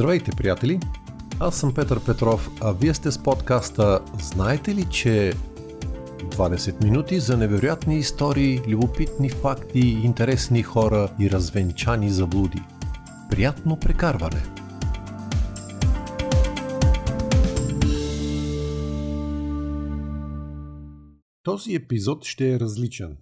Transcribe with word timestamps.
Здравейте, 0.00 0.30
приятели! 0.36 0.80
Аз 1.40 1.60
съм 1.60 1.74
Петър 1.74 2.04
Петров, 2.06 2.50
а 2.60 2.72
вие 2.72 2.94
сте 2.94 3.10
с 3.10 3.22
подкаста 3.22 4.00
Знаете 4.22 4.74
ли, 4.74 4.84
че 4.90 5.32
20 6.18 6.84
минути 6.84 7.20
за 7.20 7.36
невероятни 7.36 7.98
истории, 7.98 8.60
любопитни 8.68 9.30
факти, 9.30 9.80
интересни 9.80 10.62
хора 10.62 11.16
и 11.20 11.30
развенчани 11.30 12.10
заблуди. 12.10 12.62
Приятно 13.30 13.80
прекарване! 13.80 14.42
Този 21.42 21.74
епизод 21.74 22.24
ще 22.24 22.54
е 22.54 22.60
различен. 22.60 23.16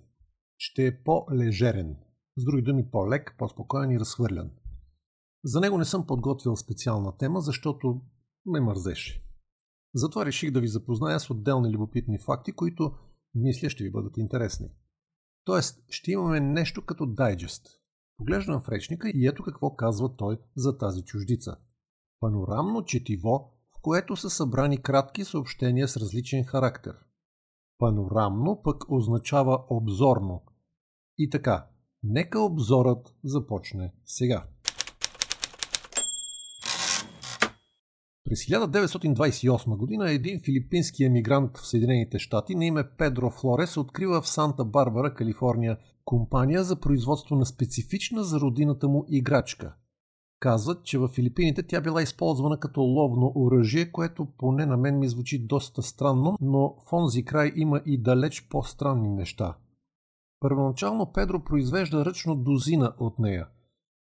Ще 0.58 0.86
е 0.86 1.02
по-лежерен. 1.02 1.96
С 2.36 2.44
други 2.44 2.62
думи 2.62 2.90
по-лек, 2.90 3.34
по-спокоен 3.38 3.90
и 3.90 4.00
разхвърлян. 4.00 4.50
За 5.48 5.60
него 5.60 5.78
не 5.78 5.84
съм 5.84 6.06
подготвил 6.06 6.56
специална 6.56 7.16
тема, 7.16 7.40
защото 7.40 8.00
ме 8.46 8.60
мързеше. 8.60 9.24
Затова 9.94 10.26
реших 10.26 10.50
да 10.50 10.60
ви 10.60 10.68
запозная 10.68 11.20
с 11.20 11.30
отделни 11.30 11.70
любопитни 11.70 12.18
факти, 12.18 12.52
които 12.52 12.92
мисля 13.34 13.70
ще 13.70 13.84
ви 13.84 13.90
бъдат 13.90 14.16
интересни. 14.16 14.68
Тоест, 15.44 15.84
ще 15.88 16.12
имаме 16.12 16.40
нещо 16.40 16.84
като 16.84 17.06
дайджест. 17.06 17.66
Поглеждам 18.16 18.60
в 18.60 18.68
речника 18.68 19.10
и 19.14 19.26
ето 19.26 19.42
какво 19.42 19.76
казва 19.76 20.16
той 20.16 20.38
за 20.56 20.78
тази 20.78 21.02
чуждица. 21.02 21.56
Панорамно 22.20 22.84
четиво, 22.84 23.52
в 23.78 23.80
което 23.82 24.16
са 24.16 24.30
събрани 24.30 24.82
кратки 24.82 25.24
съобщения 25.24 25.88
с 25.88 25.96
различен 25.96 26.44
характер. 26.44 26.94
Панорамно 27.78 28.62
пък 28.64 28.90
означава 28.90 29.64
обзорно. 29.70 30.42
И 31.18 31.30
така, 31.30 31.68
нека 32.02 32.40
обзорът 32.40 33.14
започне 33.24 33.94
сега. 34.04 34.48
През 38.28 38.44
1928 38.44 39.76
година 39.76 40.10
един 40.10 40.40
филипински 40.40 41.04
емигрант 41.04 41.58
в 41.58 41.66
Съединените 41.66 42.18
щати 42.18 42.54
на 42.54 42.64
име 42.64 42.84
Педро 42.98 43.30
Флорес 43.30 43.76
открива 43.76 44.22
в 44.22 44.28
Санта 44.28 44.64
Барбара, 44.64 45.14
Калифорния, 45.14 45.76
компания 46.04 46.64
за 46.64 46.76
производство 46.76 47.36
на 47.36 47.46
специфична 47.46 48.24
за 48.24 48.40
родината 48.40 48.88
му 48.88 49.04
играчка. 49.08 49.74
Казват, 50.40 50.84
че 50.84 50.98
в 50.98 51.08
Филипините 51.08 51.62
тя 51.62 51.80
била 51.80 52.02
използвана 52.02 52.60
като 52.60 52.80
ловно 52.80 53.32
оръжие, 53.36 53.92
което 53.92 54.26
поне 54.38 54.66
на 54.66 54.76
мен 54.76 54.98
ми 54.98 55.08
звучи 55.08 55.46
доста 55.46 55.82
странно, 55.82 56.36
но 56.40 56.76
в 56.88 56.92
онзи 56.92 57.24
край 57.24 57.52
има 57.56 57.80
и 57.86 58.02
далеч 58.02 58.46
по-странни 58.50 59.08
неща. 59.08 59.56
Първоначално 60.40 61.12
Педро 61.12 61.44
произвежда 61.44 62.04
ръчно 62.04 62.36
дозина 62.36 62.92
от 62.98 63.18
нея. 63.18 63.46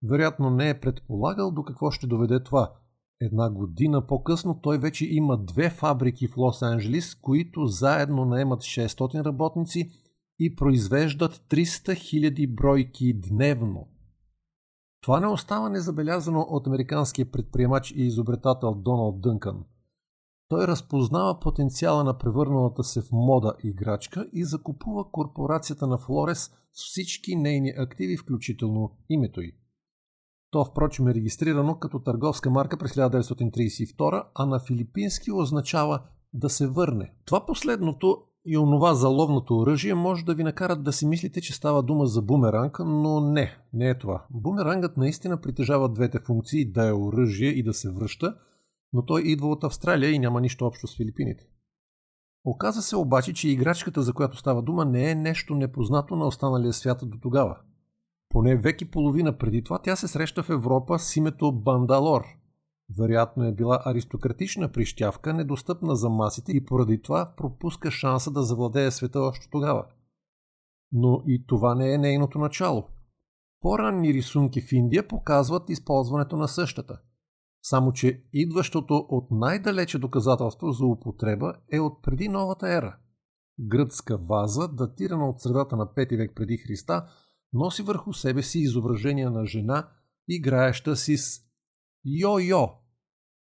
Вероятно 0.02 0.50
не 0.50 0.68
е 0.68 0.80
предполагал 0.80 1.50
до 1.50 1.62
какво 1.62 1.90
ще 1.90 2.06
доведе 2.06 2.42
това– 2.42 2.72
Една 3.20 3.50
година 3.50 4.06
по-късно 4.06 4.60
той 4.60 4.78
вече 4.78 5.06
има 5.06 5.38
две 5.38 5.70
фабрики 5.70 6.28
в 6.28 6.34
Лос-Анджелис, 6.34 7.20
които 7.20 7.66
заедно 7.66 8.24
наемат 8.24 8.60
600 8.60 9.24
работници 9.24 9.90
и 10.38 10.56
произвеждат 10.56 11.32
300 11.32 11.64
000 11.64 12.54
бройки 12.54 13.20
дневно. 13.20 13.88
Това 15.00 15.20
не 15.20 15.26
остава 15.26 15.68
незабелязано 15.68 16.40
от 16.40 16.66
американския 16.66 17.30
предприемач 17.30 17.90
и 17.90 18.02
изобретател 18.02 18.74
Доналд 18.74 19.20
Дънкън. 19.20 19.64
Той 20.48 20.66
разпознава 20.66 21.40
потенциала 21.40 22.04
на 22.04 22.18
превърналата 22.18 22.84
се 22.84 23.02
в 23.02 23.12
мода 23.12 23.54
играчка 23.64 24.28
и 24.32 24.44
закупува 24.44 25.10
корпорацията 25.10 25.86
на 25.86 25.98
Флорес 25.98 26.50
с 26.72 26.84
всички 26.84 27.36
нейни 27.36 27.72
активи, 27.78 28.16
включително 28.16 28.90
името 29.08 29.40
й. 29.40 29.52
То, 30.54 30.64
впрочем, 30.64 31.08
е 31.08 31.14
регистрирано 31.14 31.78
като 31.78 31.98
търговска 31.98 32.50
марка 32.50 32.76
през 32.76 32.92
1932, 32.92 34.24
а 34.34 34.46
на 34.46 34.60
филипински 34.60 35.32
означава 35.32 36.00
да 36.32 36.50
се 36.50 36.66
върне. 36.66 37.14
Това 37.24 37.46
последното 37.46 38.22
и 38.46 38.58
онова 38.58 38.94
за 38.94 39.08
ловното 39.08 39.58
оръжие 39.58 39.94
може 39.94 40.24
да 40.24 40.34
ви 40.34 40.44
накарат 40.44 40.84
да 40.84 40.92
си 40.92 41.06
мислите, 41.06 41.40
че 41.40 41.54
става 41.54 41.82
дума 41.82 42.06
за 42.06 42.22
бумеранг, 42.22 42.78
но 42.78 43.20
не, 43.20 43.56
не 43.72 43.88
е 43.88 43.98
това. 43.98 44.26
Бумерангът 44.30 44.96
наистина 44.96 45.40
притежава 45.40 45.88
двете 45.88 46.18
функции 46.18 46.72
да 46.72 46.88
е 46.88 46.92
оръжие 46.92 47.48
и 47.48 47.62
да 47.62 47.74
се 47.74 47.90
връща, 47.90 48.34
но 48.92 49.04
той 49.04 49.22
идва 49.22 49.48
от 49.48 49.64
Австралия 49.64 50.10
и 50.10 50.18
няма 50.18 50.40
нищо 50.40 50.66
общо 50.66 50.86
с 50.86 50.96
Филипините. 50.96 51.44
Оказа 52.44 52.82
се 52.82 52.96
обаче, 52.96 53.34
че 53.34 53.48
играчката, 53.48 54.02
за 54.02 54.12
която 54.12 54.36
става 54.36 54.62
дума, 54.62 54.84
не 54.84 55.10
е 55.10 55.14
нещо 55.14 55.54
непознато 55.54 56.16
на 56.16 56.26
останалия 56.26 56.72
свят 56.72 56.98
до 57.02 57.18
тогава. 57.22 57.56
Поне 58.34 58.56
век 58.56 58.80
и 58.80 58.90
половина 58.90 59.38
преди 59.38 59.64
това 59.64 59.78
тя 59.78 59.96
се 59.96 60.08
среща 60.08 60.42
в 60.42 60.50
Европа 60.50 60.98
с 60.98 61.16
името 61.16 61.52
Бандалор. 61.52 62.24
Вероятно 62.98 63.44
е 63.44 63.52
била 63.52 63.82
аристократична 63.84 64.72
прищявка, 64.72 65.34
недостъпна 65.34 65.96
за 65.96 66.10
масите 66.10 66.52
и 66.52 66.64
поради 66.64 67.02
това 67.02 67.32
пропуска 67.36 67.90
шанса 67.90 68.30
да 68.30 68.42
завладее 68.42 68.90
света 68.90 69.20
още 69.20 69.50
тогава. 69.50 69.84
Но 70.92 71.22
и 71.26 71.46
това 71.46 71.74
не 71.74 71.92
е 71.92 71.98
нейното 71.98 72.38
начало. 72.38 72.88
По-ранни 73.60 74.14
рисунки 74.14 74.60
в 74.60 74.72
Индия 74.72 75.08
показват 75.08 75.70
използването 75.70 76.36
на 76.36 76.48
същата. 76.48 77.00
Само, 77.62 77.92
че 77.92 78.24
идващото 78.32 79.06
от 79.08 79.30
най-далече 79.30 79.98
доказателство 79.98 80.72
за 80.72 80.86
употреба 80.86 81.54
е 81.72 81.80
от 81.80 82.02
преди 82.02 82.28
новата 82.28 82.72
ера. 82.72 82.96
Гръцка 83.60 84.18
ваза, 84.18 84.68
датирана 84.68 85.28
от 85.28 85.40
средата 85.40 85.76
на 85.76 85.86
5 85.86 86.16
век 86.16 86.32
преди 86.34 86.56
Христа, 86.56 87.06
носи 87.54 87.82
върху 87.82 88.12
себе 88.12 88.42
си 88.42 88.58
изображение 88.58 89.30
на 89.30 89.46
жена, 89.46 89.88
играеща 90.28 90.96
си 90.96 91.16
с 91.16 91.40
йо-йо. 92.06 92.70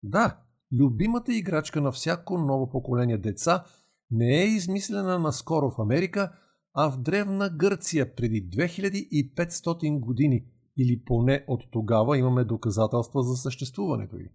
Да, 0.03 0.39
любимата 0.79 1.35
играчка 1.35 1.81
на 1.81 1.91
всяко 1.91 2.37
ново 2.37 2.69
поколение 2.69 3.17
деца 3.17 3.65
не 4.11 4.41
е 4.41 4.45
измислена 4.45 5.19
наскоро 5.19 5.71
в 5.71 5.81
Америка, 5.81 6.31
а 6.73 6.91
в 6.91 6.97
древна 6.97 7.49
Гърция 7.49 8.15
преди 8.15 8.49
2500 8.49 9.99
години 9.99 10.45
или 10.77 11.03
поне 11.05 11.45
от 11.47 11.63
тогава 11.71 12.17
имаме 12.17 12.43
доказателства 12.43 13.23
за 13.23 13.35
съществуването 13.35 14.17
й. 14.17 14.29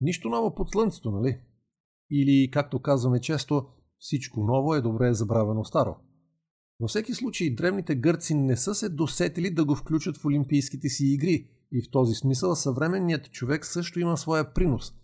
Нищо 0.00 0.28
ново 0.28 0.54
под 0.54 0.70
слънцето, 0.70 1.10
нали? 1.10 1.40
Или, 2.10 2.50
както 2.50 2.82
казваме 2.82 3.20
често, 3.20 3.66
всичко 3.98 4.40
ново 4.40 4.74
е 4.74 4.80
добре 4.80 5.14
забравено 5.14 5.64
старо. 5.64 5.96
Във 6.80 6.88
всеки 6.88 7.14
случай, 7.14 7.54
древните 7.54 7.94
гърци 7.94 8.34
не 8.34 8.56
са 8.56 8.74
се 8.74 8.88
досетили 8.88 9.50
да 9.50 9.64
го 9.64 9.74
включат 9.74 10.16
в 10.16 10.24
Олимпийските 10.24 10.88
си 10.88 11.06
игри 11.06 11.48
и 11.72 11.82
в 11.82 11.90
този 11.90 12.14
смисъл 12.14 12.54
съвременният 12.54 13.30
човек 13.30 13.66
също 13.66 14.00
има 14.00 14.16
своя 14.16 14.54
принос. 14.54 14.94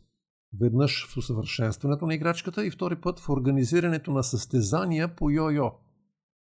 Веднъж 0.60 1.06
в 1.08 1.16
усъвършенстването 1.16 2.06
на 2.06 2.14
играчката 2.14 2.66
и 2.66 2.70
втори 2.70 3.00
път 3.00 3.20
в 3.20 3.28
организирането 3.28 4.10
на 4.10 4.24
състезания 4.24 5.16
по 5.16 5.24
йо-йо. 5.24 5.72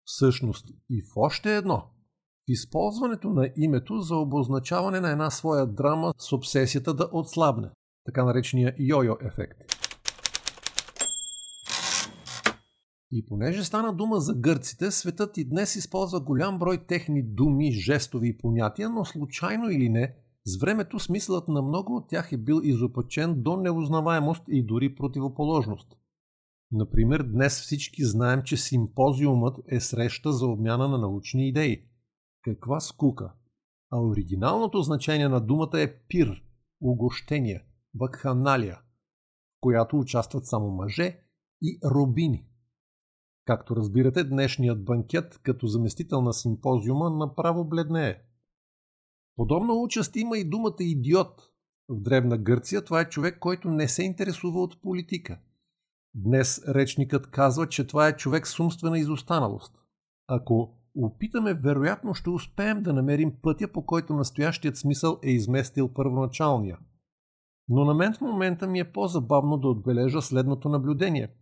Всъщност 0.06 0.70
и 0.90 1.02
в 1.02 1.18
още 1.18 1.58
едно– 1.58 1.84
в 2.42 2.52
използването 2.52 3.30
на 3.30 3.50
името 3.58 4.00
за 4.00 4.16
обозначаване 4.16 5.00
на 5.00 5.12
една 5.12 5.30
своя 5.30 5.68
драма 5.68 6.14
с 6.18 6.34
обсесията 6.34 6.94
да 6.94 7.10
отслабне, 7.12 7.70
така 8.06 8.26
наречения 8.26 8.76
йо-йо 8.80 9.28
ефект. 9.28 9.81
И 13.12 13.26
понеже 13.26 13.64
стана 13.64 13.94
дума 13.94 14.20
за 14.20 14.34
гърците, 14.34 14.92
светът 14.92 15.38
и 15.38 15.50
днес 15.50 15.76
използва 15.76 16.20
голям 16.20 16.60
брой 16.60 16.86
техни 16.86 17.24
думи, 17.24 17.72
жестови 17.72 18.30
и 18.30 18.38
понятия, 18.38 18.90
но 18.90 19.06
случайно 19.06 19.70
или 19.70 19.90
не, 19.90 20.16
с 20.46 20.60
времето 20.60 21.00
смисълът 21.00 21.48
на 21.48 21.62
много 21.62 21.96
от 21.96 22.10
тях 22.10 22.32
е 22.32 22.38
бил 22.38 22.62
изопачен 22.64 23.42
до 23.42 23.58
неузнаваемост 23.58 24.44
и 24.48 24.66
дори 24.66 24.96
противоположност. 24.96 25.98
Например, 26.72 27.24
днес 27.24 27.62
всички 27.62 28.06
знаем, 28.06 28.42
че 28.44 28.58
симпозиумът 28.58 29.58
е 29.72 29.80
среща 29.80 30.34
за 30.34 30.48
обмяна 30.48 30.88
на 30.88 30.98
научни 30.98 31.50
идеи. 31.50 31.86
Каква 32.42 32.80
скука! 32.80 33.34
А 33.92 34.02
оригиналното 34.02 34.82
значение 34.82 35.30
на 35.30 35.42
думата 35.42 35.82
е 35.82 35.94
пир, 36.08 36.44
угощение, 36.82 37.66
вакханалия, 38.00 38.76
в 38.76 39.62
която 39.62 40.00
участват 40.00 40.46
само 40.46 40.72
мъже 40.72 41.20
и 41.62 41.80
робини. 41.86 42.51
Както 43.46 43.76
разбирате, 43.76 44.24
днешният 44.24 44.86
банкет 44.86 45.40
като 45.44 45.68
заместител 45.68 46.22
на 46.22 46.34
симпозиума 46.34 47.10
направо 47.10 47.66
бледнее. 47.66 48.22
Подобно 49.36 49.82
участ 49.82 50.16
има 50.16 50.38
и 50.38 50.50
думата 50.50 50.76
идиот. 50.80 51.42
В 51.90 52.02
Древна 52.02 52.38
Гърция 52.38 52.82
това 52.82 53.02
е 53.02 53.10
човек, 53.10 53.40
който 53.40 53.70
не 53.70 53.88
се 53.88 54.04
интересува 54.04 54.62
от 54.62 54.82
политика. 54.82 55.40
Днес 56.16 56.62
речникът 56.68 57.32
казва, 57.32 57.68
че 57.70 57.88
това 57.88 58.08
е 58.08 58.16
човек 58.18 58.48
с 58.48 58.60
умствена 58.60 59.00
изостаналост. 59.00 59.74
Ако 60.28 60.74
опитаме, 60.96 61.54
вероятно 61.54 62.14
ще 62.14 62.30
успеем 62.30 62.84
да 62.84 62.94
намерим 62.94 63.34
пътя, 63.42 63.72
по 63.72 63.86
който 63.86 64.14
настоящият 64.14 64.78
смисъл 64.78 65.20
е 65.24 65.30
изместил 65.30 65.94
първоначалния. 65.94 66.78
Но 67.70 67.86
на 67.86 67.94
мен 67.94 68.14
в 68.14 68.22
момента 68.22 68.68
ми 68.68 68.80
е 68.80 68.92
по-забавно 68.92 69.58
да 69.58 69.68
отбележа 69.68 70.22
следното 70.22 70.70
наблюдение– 70.70 71.30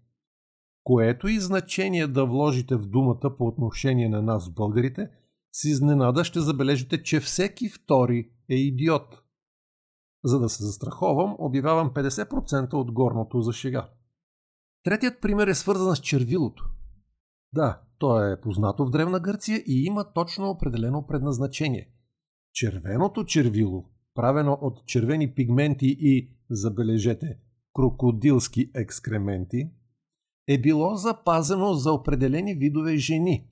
което 0.89 1.27
и 1.27 1.39
значение 1.39 2.07
да 2.07 2.25
вложите 2.25 2.75
в 2.75 2.85
думата 2.85 3.35
по 3.37 3.47
отношение 3.47 4.09
на 4.09 4.21
нас, 4.21 4.49
българите, 4.49 5.09
с 5.51 5.63
изненада 5.63 6.23
ще 6.23 6.39
забележите, 6.39 7.03
че 7.03 7.19
всеки 7.19 7.69
втори 7.69 8.31
е 8.49 8.55
идиот. 8.55 9.21
За 10.23 10.39
да 10.39 10.49
се 10.49 10.63
застраховам, 10.63 11.35
обявявам 11.39 11.91
50% 11.93 12.73
от 12.73 12.91
горното 12.91 13.41
за 13.41 13.53
шега. 13.53 13.89
Третият 14.83 15.21
пример 15.21 15.47
е 15.47 15.53
свързан 15.53 15.95
с 15.95 15.99
червилото. 15.99 16.65
Да, 17.53 17.81
то 17.97 18.23
е 18.23 18.41
познато 18.41 18.85
в 18.85 18.89
Древна 18.89 19.19
Гърция 19.19 19.57
и 19.57 19.83
има 19.83 20.13
точно 20.13 20.49
определено 20.49 21.07
предназначение. 21.07 21.89
Червеното 22.53 23.23
червило, 23.23 23.85
правено 24.15 24.57
от 24.61 24.85
червени 24.85 25.33
пигменти 25.33 25.97
и, 25.99 26.31
забележете, 26.49 27.37
крокодилски 27.73 28.71
екскременти, 28.75 29.71
е 30.49 30.61
било 30.61 30.95
запазено 30.95 31.73
за 31.73 31.91
определени 31.91 32.53
видове 32.53 32.97
жени. 32.97 33.47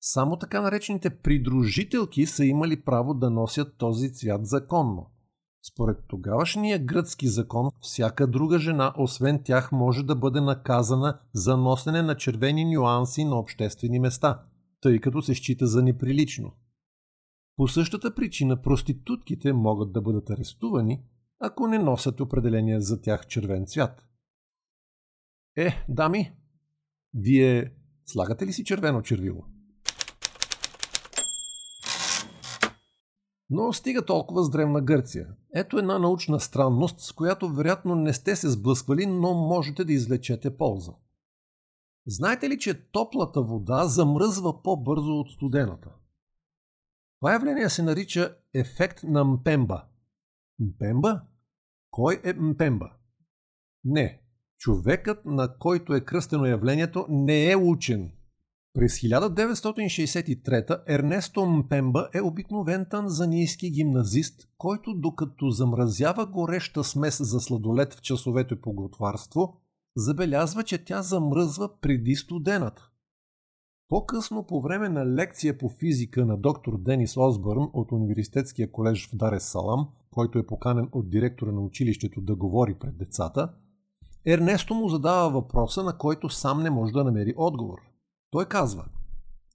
Само 0.00 0.38
така 0.38 0.60
наречените 0.60 1.10
придружителки 1.10 2.26
са 2.26 2.44
имали 2.44 2.80
право 2.80 3.14
да 3.14 3.30
носят 3.30 3.76
този 3.78 4.12
цвят 4.12 4.46
законно. 4.46 5.06
Според 5.72 5.96
тогавашния 6.08 6.78
гръцки 6.78 7.28
закон, 7.28 7.70
всяка 7.80 8.26
друга 8.26 8.58
жена, 8.58 8.94
освен 8.98 9.42
тях, 9.44 9.72
може 9.72 10.02
да 10.02 10.16
бъде 10.16 10.40
наказана 10.40 11.18
за 11.32 11.56
носене 11.56 12.02
на 12.02 12.16
червени 12.16 12.64
нюанси 12.64 13.24
на 13.24 13.38
обществени 13.38 13.98
места, 13.98 14.42
тъй 14.80 14.98
като 14.98 15.22
се 15.22 15.34
счита 15.34 15.66
за 15.66 15.82
неприлично. 15.82 16.52
По 17.56 17.68
същата 17.68 18.14
причина 18.14 18.62
проститутките 18.62 19.52
могат 19.52 19.92
да 19.92 20.00
бъдат 20.00 20.30
арестувани, 20.30 21.02
ако 21.40 21.66
не 21.66 21.78
носят 21.78 22.20
определения 22.20 22.80
за 22.80 23.00
тях 23.00 23.26
червен 23.26 23.66
цвят. 23.66 24.07
Е, 25.60 25.84
дами, 25.88 26.32
вие 27.14 27.72
слагате 28.06 28.46
ли 28.46 28.52
си 28.52 28.64
червено 28.64 29.02
червило? 29.02 29.44
Но 33.50 33.72
стига 33.72 34.04
толкова 34.04 34.44
с 34.44 34.50
древна 34.50 34.82
Гърция. 34.82 35.34
Ето 35.54 35.78
една 35.78 35.98
научна 35.98 36.40
странност, 36.40 37.00
с 37.00 37.12
която 37.12 37.48
вероятно 37.48 37.94
не 37.94 38.12
сте 38.12 38.36
се 38.36 38.50
сблъсквали, 38.50 39.06
но 39.06 39.34
можете 39.34 39.84
да 39.84 39.92
извлечете 39.92 40.56
полза. 40.56 40.92
Знаете 42.06 42.48
ли, 42.48 42.58
че 42.58 42.90
топлата 42.90 43.42
вода 43.42 43.84
замръзва 43.84 44.62
по-бързо 44.62 45.12
от 45.12 45.30
студената? 45.30 45.90
Това 47.20 47.32
явление 47.32 47.68
се 47.68 47.82
нарича 47.82 48.36
ефект 48.54 49.02
на 49.02 49.24
Мпемба. 49.24 49.84
Мпемба? 50.58 51.22
Кой 51.90 52.20
е 52.24 52.32
Мпемба? 52.32 52.92
Не, 53.84 54.22
човекът, 54.58 55.24
на 55.24 55.58
който 55.58 55.94
е 55.94 56.00
кръстено 56.00 56.46
явлението, 56.46 57.06
не 57.08 57.50
е 57.50 57.56
учен. 57.56 58.10
През 58.74 59.00
1963 59.00 60.80
Ернесто 60.88 61.46
Мпемба 61.46 62.08
е 62.14 62.20
обикновен 62.20 62.86
танзанийски 62.90 63.70
гимназист, 63.70 64.48
който 64.58 64.94
докато 64.94 65.50
замразява 65.50 66.26
гореща 66.26 66.84
смес 66.84 67.18
за 67.20 67.40
сладолет 67.40 67.94
в 67.94 68.02
часовете 68.02 68.60
по 68.60 68.72
готварство, 68.72 69.56
забелязва, 69.96 70.62
че 70.62 70.84
тя 70.84 71.02
замръзва 71.02 71.80
преди 71.80 72.14
студената. 72.14 72.88
По-късно, 73.88 74.46
по 74.46 74.60
време 74.60 74.88
на 74.88 75.06
лекция 75.06 75.58
по 75.58 75.68
физика 75.68 76.26
на 76.26 76.36
доктор 76.36 76.78
Денис 76.78 77.16
Осбърн 77.16 77.70
от 77.72 77.92
Университетския 77.92 78.72
колеж 78.72 79.08
в 79.08 79.16
Дарес 79.16 79.44
Салам, 79.44 79.88
който 80.10 80.38
е 80.38 80.46
поканен 80.46 80.88
от 80.92 81.10
директора 81.10 81.52
на 81.52 81.60
училището 81.60 82.20
да 82.20 82.34
говори 82.34 82.74
пред 82.74 82.98
децата, 82.98 83.52
Ернесто 84.28 84.74
му 84.74 84.88
задава 84.88 85.30
въпроса, 85.30 85.84
на 85.84 85.98
който 85.98 86.28
сам 86.28 86.62
не 86.62 86.70
може 86.70 86.92
да 86.92 87.04
намери 87.04 87.34
отговор. 87.36 87.78
Той 88.30 88.44
казва, 88.44 88.84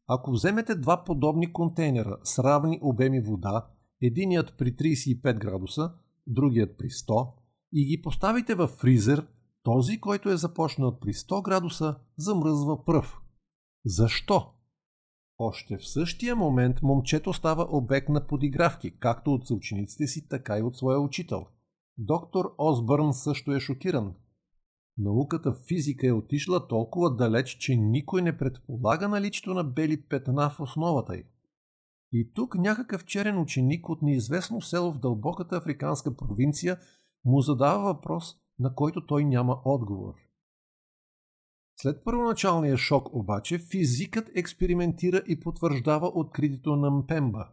ако 0.07 0.31
вземете 0.31 0.75
два 0.75 1.03
подобни 1.03 1.53
контейнера 1.53 2.17
с 2.23 2.39
равни 2.43 2.79
обеми 2.81 3.21
вода, 3.21 3.67
единият 4.01 4.53
при 4.57 4.75
35 4.75 5.39
градуса, 5.39 5.91
другият 6.27 6.77
при 6.77 6.89
100, 6.89 7.31
и 7.73 7.85
ги 7.85 8.01
поставите 8.01 8.55
в 8.55 8.67
фризер, 8.67 9.27
този, 9.63 10.01
който 10.01 10.29
е 10.29 10.37
започнал 10.37 10.99
при 10.99 11.13
100 11.13 11.43
градуса, 11.43 11.95
замръзва 12.17 12.85
пръв. 12.85 13.21
Защо? 13.85 14.47
Още 15.37 15.77
в 15.77 15.87
същия 15.87 16.35
момент 16.35 16.81
момчето 16.81 17.33
става 17.33 17.67
обект 17.69 18.09
на 18.09 18.27
подигравки, 18.27 18.99
както 18.99 19.33
от 19.33 19.47
съучениците 19.47 20.07
си, 20.07 20.27
така 20.27 20.57
и 20.57 20.61
от 20.61 20.77
своя 20.77 20.99
учител. 20.99 21.45
Доктор 21.97 22.55
Осбърн 22.57 23.13
също 23.13 23.51
е 23.51 23.59
шокиран. 23.59 24.13
Науката 24.97 25.51
в 25.51 25.55
физика 25.67 26.07
е 26.07 26.11
отишла 26.11 26.67
толкова 26.67 27.15
далеч, 27.15 27.49
че 27.49 27.75
никой 27.75 28.21
не 28.21 28.37
предполага 28.37 29.07
наличието 29.07 29.53
на 29.53 29.63
бели 29.63 30.01
петна 30.01 30.49
в 30.49 30.59
основата 30.59 31.15
й. 31.15 31.23
И 32.11 32.33
тук 32.33 32.55
някакъв 32.55 33.05
черен 33.05 33.41
ученик 33.41 33.89
от 33.89 34.01
неизвестно 34.01 34.61
село 34.61 34.91
в 34.91 34.99
дълбоката 34.99 35.57
африканска 35.57 36.15
провинция 36.15 36.77
му 37.25 37.41
задава 37.41 37.83
въпрос, 37.83 38.35
на 38.59 38.75
който 38.75 39.05
той 39.05 39.25
няма 39.25 39.61
отговор. 39.65 40.13
След 41.81 42.03
първоначалния 42.03 42.77
шок 42.77 43.13
обаче, 43.13 43.57
физикът 43.57 44.29
експериментира 44.35 45.23
и 45.27 45.39
потвърждава 45.39 46.11
откритието 46.15 46.75
на 46.75 46.91
Мпемба. 46.91 47.47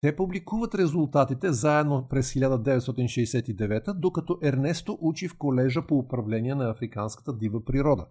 Те 0.00 0.16
публикуват 0.16 0.74
резултатите 0.74 1.52
заедно 1.52 2.06
през 2.08 2.32
1969, 2.32 3.92
докато 3.92 4.38
Ернесто 4.42 4.98
учи 5.00 5.28
в 5.28 5.38
колежа 5.38 5.86
по 5.86 5.98
управление 5.98 6.54
на 6.54 6.70
африканската 6.70 7.36
дива 7.36 7.64
природа. 7.64 8.06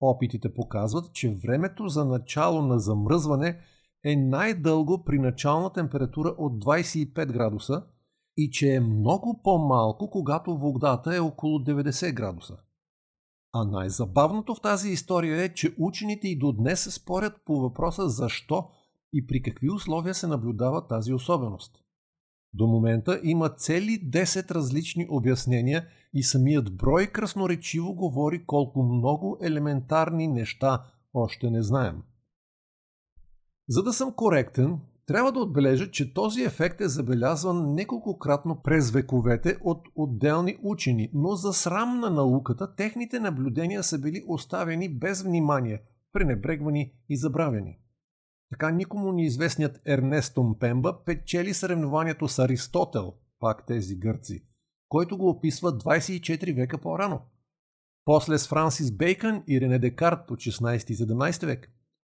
Опитите 0.00 0.54
показват, 0.54 1.12
че 1.12 1.34
времето 1.44 1.88
за 1.88 2.04
начало 2.04 2.62
на 2.62 2.78
замръзване 2.78 3.58
е 4.04 4.16
най-дълго 4.16 5.04
при 5.04 5.18
начална 5.18 5.72
температура 5.72 6.28
от 6.38 6.64
25 6.64 7.32
градуса 7.32 7.82
и 8.36 8.50
че 8.50 8.74
е 8.74 8.80
много 8.80 9.40
по-малко, 9.44 10.10
когато 10.10 10.58
водата 10.58 11.16
е 11.16 11.20
около 11.20 11.58
90 11.58 12.14
градуса. 12.14 12.56
А 13.52 13.64
най-забавното 13.64 14.54
в 14.54 14.60
тази 14.60 14.90
история 14.90 15.42
е, 15.42 15.54
че 15.54 15.74
учените 15.78 16.28
и 16.28 16.38
до 16.38 16.52
днес 16.52 16.94
спорят 16.94 17.32
по 17.44 17.60
въпроса 17.60 18.08
защо 18.08 18.68
и 19.12 19.26
при 19.26 19.42
какви 19.42 19.70
условия 19.70 20.14
се 20.14 20.26
наблюдава 20.26 20.86
тази 20.86 21.12
особеност. 21.12 21.72
До 22.54 22.66
момента 22.66 23.20
има 23.22 23.48
цели 23.48 24.10
10 24.10 24.50
различни 24.50 25.06
обяснения 25.10 25.86
и 26.14 26.22
самият 26.22 26.76
брой 26.76 27.06
красноречиво 27.06 27.94
говори 27.94 28.46
колко 28.46 28.82
много 28.82 29.38
елементарни 29.42 30.28
неща 30.28 30.84
още 31.14 31.50
не 31.50 31.62
знаем. 31.62 32.02
За 33.68 33.82
да 33.82 33.92
съм 33.92 34.12
коректен, 34.12 34.80
трябва 35.06 35.32
да 35.32 35.40
отбележа, 35.40 35.90
че 35.90 36.14
този 36.14 36.42
ефект 36.42 36.80
е 36.80 36.88
забелязван 36.88 37.74
неколкократно 37.74 38.60
през 38.62 38.90
вековете 38.90 39.56
от 39.64 39.88
отделни 39.94 40.58
учени, 40.62 41.10
но 41.14 41.34
за 41.34 41.52
срам 41.52 42.00
на 42.00 42.10
науката 42.10 42.74
техните 42.74 43.20
наблюдения 43.20 43.82
са 43.82 43.98
били 43.98 44.24
оставени 44.28 44.98
без 44.98 45.22
внимание, 45.22 45.82
пренебрегвани 46.12 46.92
и 47.08 47.16
забравени. 47.16 47.78
Така 48.52 48.70
никому 48.70 49.12
неизвестният 49.12 49.80
Ернесто 49.86 50.42
Мпемба 50.42 51.04
печели 51.04 51.54
съревнованието 51.54 52.28
с 52.28 52.38
Аристотел, 52.38 53.14
пак 53.40 53.66
тези 53.66 53.96
гърци, 53.96 54.44
който 54.88 55.18
го 55.18 55.28
описва 55.28 55.72
24 55.72 56.54
века 56.56 56.78
по-рано. 56.78 57.20
После 58.04 58.38
с 58.38 58.48
Франсис 58.48 58.92
Бейкън 58.92 59.42
и 59.48 59.60
Рене 59.60 59.78
Декарт 59.78 60.30
от 60.30 60.38
16 60.38 60.90
и 60.90 60.96
17 60.96 61.46
век. 61.46 61.70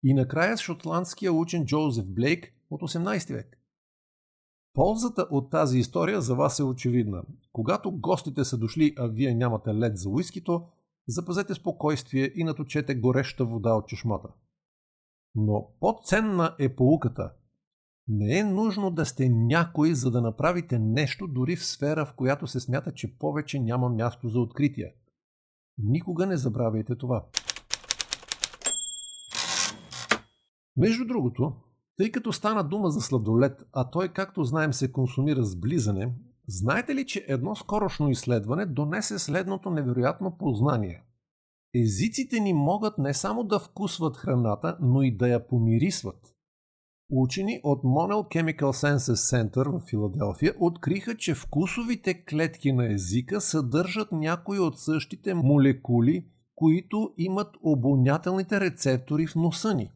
И 0.05 0.14
накрая 0.14 0.59
с 0.59 0.61
шотландския 0.61 1.33
учен 1.33 1.67
Джозеф 1.67 2.05
Блейк 2.07 2.53
от 2.71 2.83
18 2.83 3.33
век. 3.33 3.59
Ползата 4.75 5.26
от 5.31 5.50
тази 5.50 5.79
история 5.79 6.21
за 6.21 6.35
вас 6.35 6.59
е 6.59 6.62
очевидна. 6.62 7.23
Когато 7.53 7.93
гостите 7.93 8.45
са 8.45 8.59
дошли, 8.59 8.95
а 8.99 9.07
вие 9.07 9.35
нямате 9.35 9.75
лед 9.75 9.99
за 9.99 10.09
уискито, 10.09 10.67
запазете 11.09 11.55
спокойствие 11.55 12.33
и 12.35 12.45
наточете 12.45 12.95
гореща 12.95 13.45
вода 13.45 13.75
от 13.75 13.88
чешмата. 13.88 14.29
Но 15.35 15.69
по-ценна 15.81 16.57
е 16.59 16.76
поуката. 16.76 17.33
Не 18.09 18.38
е 18.38 18.45
нужно 18.45 18.91
да 18.91 19.07
сте 19.07 19.29
някой, 19.29 19.95
за 19.95 20.11
да 20.11 20.23
направите 20.23 20.79
нещо 20.79 21.26
дори 21.26 21.57
в 21.57 21.67
сфера, 21.67 22.07
в 22.07 22.14
която 22.14 22.47
се 22.47 22.61
смята, 22.61 22.93
че 22.93 23.19
повече 23.19 23.61
няма 23.61 23.88
място 23.88 24.29
за 24.29 24.41
открития. 24.41 24.93
Никога 25.79 26.26
не 26.26 26.37
забравяйте 26.37 26.97
това. 26.97 27.26
Между 30.76 31.07
другото, 31.07 31.53
тъй 31.97 32.11
като 32.11 32.33
стана 32.33 32.64
дума 32.64 32.91
за 32.91 33.00
сладолет, 33.00 33.62
а 33.73 33.91
той, 33.91 34.09
както 34.09 34.45
знаем, 34.45 34.73
се 34.73 34.93
консумира 34.93 35.45
с 35.45 35.57
близане, 35.57 36.14
знаете 36.49 36.95
ли, 36.95 37.07
че 37.07 37.25
едно 37.29 37.57
скорошно 37.57 38.11
изследване 38.11 38.67
донесе 38.67 39.19
следното 39.19 39.71
невероятно 39.71 40.38
познание– 40.38 41.05
Езиците 41.75 42.40
ни 42.40 42.52
могат 42.52 42.99
не 42.99 43.14
само 43.14 43.45
да 43.45 43.59
вкусват 43.59 44.16
храната, 44.16 44.78
но 44.81 45.02
и 45.02 45.16
да 45.16 45.28
я 45.28 45.47
помирисват. 45.47 46.35
Учени 47.11 47.61
от 47.62 47.83
Monel 47.83 48.28
Chemical 48.28 48.59
Senses 48.61 49.14
Center 49.14 49.78
в 49.78 49.88
Филаделфия 49.90 50.54
откриха, 50.61 51.16
че 51.16 51.35
вкусовите 51.35 52.25
клетки 52.25 52.73
на 52.73 52.93
езика 52.93 53.40
съдържат 53.40 54.12
някои 54.12 54.59
от 54.59 54.78
същите 54.78 55.35
молекули, 55.35 56.26
които 56.54 57.12
имат 57.16 57.57
обонятелните 57.62 58.61
рецептори 58.61 59.26
в 59.26 59.35
носа 59.35 59.75
ни. 59.75 59.90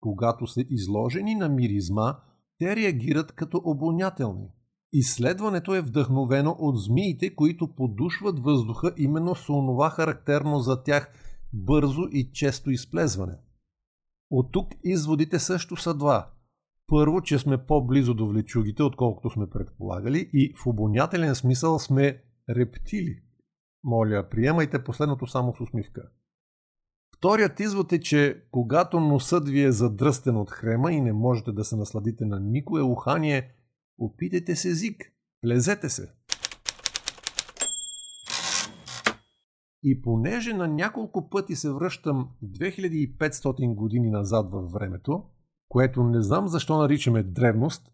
Когато 0.00 0.46
са 0.46 0.64
изложени 0.70 1.34
на 1.34 1.48
миризма, 1.48 2.16
те 2.58 2.76
реагират 2.76 3.32
като 3.32 3.62
обонятелни. 3.64 4.48
Изследването 4.92 5.74
е 5.74 5.80
вдъхновено 5.80 6.56
от 6.58 6.82
змиите, 6.82 7.34
които 7.34 7.74
подушват 7.74 8.38
въздуха 8.38 8.94
именно 8.96 9.34
с 9.34 9.48
онова 9.48 9.90
характерно 9.90 10.58
за 10.58 10.82
тях 10.82 11.12
бързо 11.52 12.02
и 12.12 12.30
често 12.32 12.70
изплезване. 12.70 13.38
От 14.30 14.52
тук 14.52 14.68
изводите 14.84 15.38
също 15.38 15.76
са 15.76 15.94
два. 15.94 16.30
Първо, 16.86 17.20
че 17.22 17.38
сме 17.38 17.66
по-близо 17.66 18.14
до 18.14 18.28
влечугите, 18.28 18.82
отколкото 18.82 19.30
сме 19.30 19.50
предполагали 19.50 20.30
и 20.32 20.54
в 20.56 20.66
обонятелен 20.66 21.34
смисъл 21.34 21.78
сме 21.78 22.22
рептили. 22.50 23.22
Моля, 23.84 24.28
приемайте 24.30 24.84
последното 24.84 25.26
само 25.26 25.54
с 25.56 25.60
усмивка. 25.60 26.02
Вторият 27.16 27.60
извод 27.60 27.92
е, 27.92 28.00
че 28.00 28.42
когато 28.50 29.00
носът 29.00 29.48
ви 29.48 29.62
е 29.62 29.72
задръстен 29.72 30.36
от 30.36 30.50
хрема 30.50 30.92
и 30.92 31.00
не 31.00 31.12
можете 31.12 31.52
да 31.52 31.64
се 31.64 31.76
насладите 31.76 32.24
на 32.24 32.40
никое 32.40 32.82
ухание, 32.82 33.50
опитайте 33.98 34.56
се 34.56 34.68
език, 34.68 35.12
влезете 35.44 35.88
се. 35.88 36.12
И 39.82 40.02
понеже 40.02 40.52
на 40.52 40.68
няколко 40.68 41.30
пъти 41.30 41.56
се 41.56 41.70
връщам 41.70 42.28
2500 42.44 43.74
години 43.74 44.10
назад 44.10 44.52
във 44.52 44.72
времето, 44.72 45.24
което 45.68 46.02
не 46.02 46.22
знам 46.22 46.48
защо 46.48 46.78
наричаме 46.78 47.22
древност, 47.22 47.92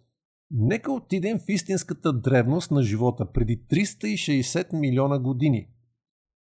нека 0.51 0.93
отидем 0.93 1.39
в 1.39 1.49
истинската 1.49 2.13
древност 2.13 2.71
на 2.71 2.83
живота 2.83 3.33
преди 3.33 3.67
360 3.71 4.79
милиона 4.81 5.19
години. 5.19 5.69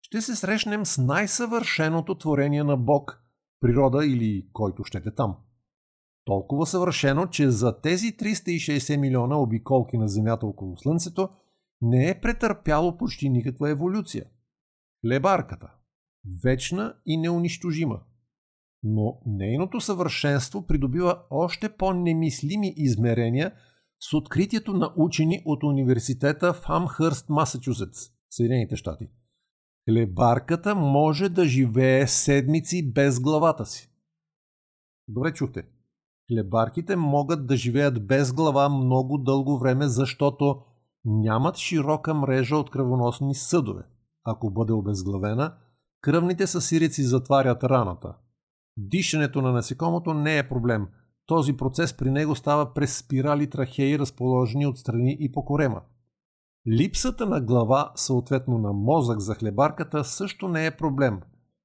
Ще 0.01 0.21
се 0.21 0.35
срещнем 0.35 0.85
с 0.85 0.97
най-съвършеното 0.97 2.15
творение 2.15 2.63
на 2.63 2.77
Бог, 2.77 3.23
природа 3.59 4.05
или 4.05 4.47
който 4.53 4.83
щете 4.83 5.11
там. 5.11 5.37
Толкова 6.25 6.65
съвършено, 6.65 7.27
че 7.27 7.49
за 7.49 7.81
тези 7.81 8.07
360 8.17 8.97
милиона 8.97 9.37
обиколки 9.37 9.97
на 9.97 10.07
Земята 10.07 10.45
около 10.45 10.77
Слънцето 10.77 11.29
не 11.81 12.09
е 12.09 12.21
претърпяло 12.21 12.97
почти 12.97 13.29
никаква 13.29 13.69
еволюция. 13.69 14.25
Лебарката. 15.05 15.71
Вечна 16.43 16.95
и 17.05 17.17
неунищожима 17.17 17.99
но 18.83 19.21
нейното 19.25 19.81
съвършенство 19.81 20.67
придобива 20.67 21.23
още 21.29 21.77
по-немислими 21.77 22.73
измерения 22.77 23.53
с 23.99 24.13
откритието 24.13 24.73
на 24.73 24.93
учени 24.97 25.41
от 25.45 25.63
университета 25.63 26.53
в 26.53 26.61
Амхърст, 26.69 27.29
Масачузетс, 27.29 27.99
Съединените 28.29 28.75
щати. 28.75 29.07
Хлебарката 29.89 30.75
може 30.75 31.29
да 31.29 31.45
живее 31.45 32.07
седмици 32.07 32.91
без 32.91 33.19
главата 33.19 33.65
си. 33.65 33.91
Добре 35.07 35.33
чухте. 35.33 35.63
Хлебарките 36.31 36.95
могат 36.95 37.47
да 37.47 37.57
живеят 37.57 38.07
без 38.07 38.33
глава 38.33 38.69
много 38.69 39.17
дълго 39.17 39.59
време, 39.59 39.87
защото 39.87 40.61
нямат 41.05 41.57
широка 41.57 42.13
мрежа 42.13 42.57
от 42.57 42.69
кръвоносни 42.69 43.35
съдове. 43.35 43.83
Ако 44.23 44.51
бъде 44.51 44.73
обезглавена, 44.73 45.53
кръвните 46.01 46.47
съсирици 46.47 47.03
затварят 47.03 47.63
раната– 47.63 48.15
Дишането 48.77 49.41
на 49.41 49.51
насекомото 49.51 50.13
не 50.13 50.37
е 50.37 50.49
проблем. 50.49 50.87
Този 51.25 51.57
процес 51.57 51.97
при 51.97 52.11
него 52.11 52.35
става 52.35 52.73
през 52.73 52.97
спирали 52.97 53.49
трахеи, 53.49 53.99
разположени 53.99 54.67
отстрани 54.67 55.17
и 55.19 55.31
по 55.31 55.45
корема. 55.45 55.81
Липсата 56.67 57.25
на 57.25 57.41
глава, 57.41 57.91
съответно 57.95 58.57
на 58.57 58.73
мозък 58.73 59.19
за 59.19 59.35
хлебарката, 59.35 60.03
също 60.03 60.47
не 60.47 60.65
е 60.65 60.77
проблем. 60.77 61.21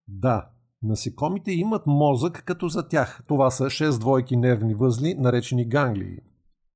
Да, 0.09 0.49
насекомите 0.87 1.53
имат 1.53 1.87
мозък 1.87 2.43
като 2.47 2.69
за 2.69 2.89
тях. 2.89 3.23
Това 3.27 3.51
са 3.51 3.65
6 3.65 3.99
двойки 3.99 4.37
нервни 4.37 4.75
възли, 4.75 5.15
наречени 5.15 5.69
ганглии. 5.69 6.19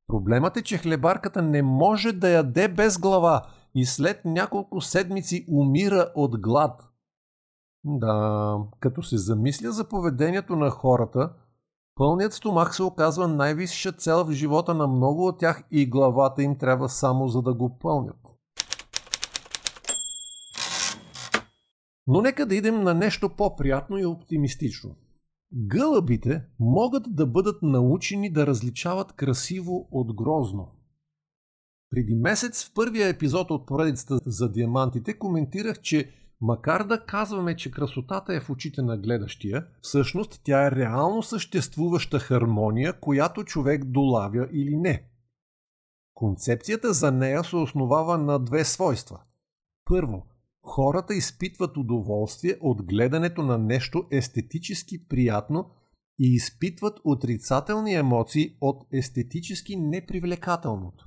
Проблемът 0.07 0.57
е, 0.57 0.63
че 0.63 0.79
хлебарката 0.79 1.43
не 1.43 1.63
може 1.63 2.13
да 2.13 2.29
яде 2.29 2.69
без 2.69 2.99
глава 2.99 3.43
и 3.75 3.85
след 3.85 4.25
няколко 4.25 4.81
седмици 4.81 5.47
умира 5.53 6.13
от 6.15 6.41
глад. 6.41 6.89
Да, 7.85 8.59
като 8.81 9.03
се 9.03 9.19
замисля 9.19 9.73
за 9.73 9.89
поведението 9.89 10.57
на 10.57 10.71
хората, 10.71 11.33
пълният 11.95 12.33
стомах 12.33 12.77
се 12.77 12.83
оказва 12.83 13.29
най-висша 13.29 13.93
цел 13.93 14.25
в 14.25 14.33
живота 14.33 14.75
на 14.75 14.87
много 14.87 15.27
от 15.27 15.39
тях 15.39 15.63
и 15.71 15.91
главата 15.91 16.43
им 16.43 16.59
трябва 16.59 16.89
само 16.89 17.29
за 17.29 17.43
да 17.43 17.55
го 17.55 17.79
пълнят. 17.79 18.40
Но 22.11 22.21
нека 22.21 22.47
да 22.47 22.55
идем 22.55 22.83
на 22.83 22.95
нещо 22.95 23.37
по-приятно 23.37 23.99
и 23.99 24.05
оптимистично. 24.05 24.97
Гълъбите 25.53 26.43
могат 26.59 27.03
да 27.09 27.27
бъдат 27.27 27.63
научени 27.63 28.33
да 28.33 28.47
различават 28.47 29.13
красиво 29.13 29.89
от 29.91 30.15
грозно. 30.15 30.69
Преди 31.91 32.15
месец 32.15 32.65
в 32.65 32.75
първия 32.75 33.09
епизод 33.09 33.51
от 33.51 33.67
поредицата 33.67 34.31
за 34.31 34.53
диамантите 34.53 35.19
коментирах, 35.19 35.81
че 35.81 36.11
Макар 36.41 36.85
да 36.85 37.05
казваме, 37.05 37.57
че 37.57 37.71
красотата 37.71 38.35
е 38.35 38.41
в 38.41 38.51
очите 38.51 38.83
на 38.83 38.99
гледащия, 38.99 39.67
всъщност 39.81 40.41
тя 40.45 40.67
е 40.67 40.71
реално 40.71 41.23
съществуваща 41.23 42.19
хармония, 42.19 43.01
която 43.01 43.45
човек 43.45 43.85
долавя 43.85 44.49
или 44.53 44.77
не. 44.77 45.11
Концепцията 46.15 46.93
за 46.93 47.13
нея 47.13 47.45
се 47.45 47.57
основава 47.57 48.19
на 48.19 48.39
две 48.39 48.65
свойства. 48.65 49.21
Първо, 49.85 50.27
хората 50.63 51.15
изпитват 51.15 51.77
удоволствие 51.77 52.57
от 52.61 52.83
гледането 52.83 53.43
на 53.43 53.59
нещо 53.59 54.05
естетически 54.11 55.09
приятно 55.09 55.71
и 56.19 56.35
изпитват 56.35 57.01
отрицателни 57.05 57.95
емоции 57.95 58.57
от 58.61 58.87
естетически 58.93 59.77
непривлекателното. 59.77 61.07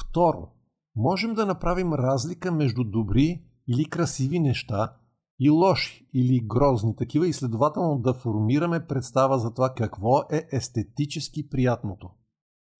Второ, 0.00 0.48
можем 0.96 1.34
да 1.34 1.46
направим 1.46 1.92
разлика 1.92 2.52
между 2.52 2.84
добри 2.84 3.44
или 3.68 3.84
красиви 3.84 4.38
неща 4.38 4.96
и 5.40 5.50
лоши 5.50 6.08
или 6.14 6.40
грозни 6.46 6.96
такива 6.96 7.28
и 7.28 7.32
следователно 7.32 7.98
да 7.98 8.14
формираме 8.14 8.86
представа 8.86 9.38
за 9.38 9.54
това 9.54 9.74
какво 9.74 10.20
е 10.30 10.48
естетически 10.52 11.48
приятното. 11.48 12.10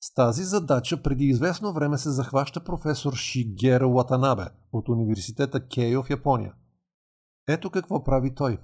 С 0.00 0.14
тази 0.14 0.44
задача 0.44 1.02
преди 1.02 1.24
известно 1.24 1.72
време 1.72 1.98
се 1.98 2.10
захваща 2.10 2.64
професор 2.64 3.14
Шигера 3.14 3.88
Ватанабе 3.88 4.44
от 4.72 4.88
университета 4.88 5.66
Кейо 5.66 6.02
в 6.02 6.10
Япония. 6.10 6.52
Ето 7.48 7.70
какво 7.70 8.04
прави 8.04 8.34
той. 8.34 8.58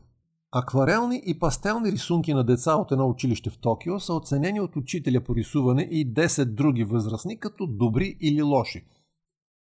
Акварелни 0.53 1.23
и 1.27 1.39
пастелни 1.39 1.93
рисунки 1.93 2.35
на 2.35 2.45
деца 2.45 2.75
от 2.75 2.93
едно 2.93 3.09
училище 3.09 3.51
в 3.51 3.59
Токио 3.59 4.01
са 4.01 4.15
оценени 4.15 4.61
от 4.61 4.77
учителя 4.77 5.21
по 5.21 5.35
рисуване 5.35 5.83
и 5.83 6.15
10 6.15 6.45
други 6.45 6.85
възрастни 6.85 7.39
като 7.39 7.67
добри 7.67 8.17
или 8.21 8.43
лоши– 8.43 8.85